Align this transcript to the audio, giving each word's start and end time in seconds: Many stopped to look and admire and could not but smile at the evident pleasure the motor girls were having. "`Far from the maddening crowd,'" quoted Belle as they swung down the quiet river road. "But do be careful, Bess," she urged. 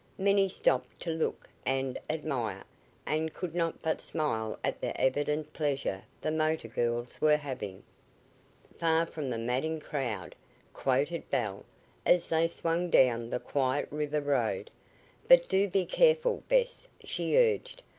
Many 0.17 0.49
stopped 0.49 0.99
to 1.01 1.11
look 1.11 1.47
and 1.63 1.95
admire 2.09 2.63
and 3.05 3.31
could 3.31 3.53
not 3.53 3.83
but 3.83 4.01
smile 4.01 4.57
at 4.63 4.79
the 4.79 4.99
evident 4.99 5.53
pleasure 5.53 6.01
the 6.21 6.31
motor 6.31 6.67
girls 6.69 7.21
were 7.21 7.37
having. 7.37 7.83
"`Far 8.79 9.07
from 9.07 9.29
the 9.29 9.37
maddening 9.37 9.79
crowd,'" 9.79 10.33
quoted 10.73 11.29
Belle 11.29 11.65
as 12.03 12.29
they 12.29 12.47
swung 12.47 12.89
down 12.89 13.29
the 13.29 13.39
quiet 13.39 13.87
river 13.91 14.21
road. 14.21 14.71
"But 15.27 15.47
do 15.47 15.67
be 15.69 15.85
careful, 15.85 16.41
Bess," 16.49 16.89
she 17.05 17.37
urged. 17.37 17.83